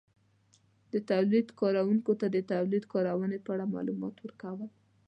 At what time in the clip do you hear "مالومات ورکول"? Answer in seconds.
3.73-4.61